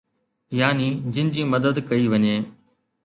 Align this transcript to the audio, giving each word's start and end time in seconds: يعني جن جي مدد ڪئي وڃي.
يعني 0.59 0.87
جن 1.17 1.29
جي 1.35 1.43
مدد 1.53 1.83
ڪئي 1.91 2.11
وڃي. 2.15 2.35